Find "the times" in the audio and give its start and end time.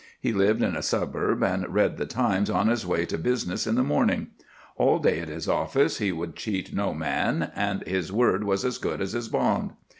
1.97-2.49